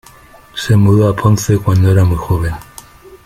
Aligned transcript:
Se 0.55 0.75
mudó 0.75 1.07
a 1.09 1.15
Ponce 1.15 1.59
cuando 1.59 1.91
era 1.91 2.03
muy 2.03 2.17
joven. 2.17 2.55